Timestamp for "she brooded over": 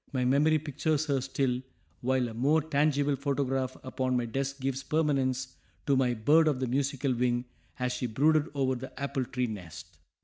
7.91-8.73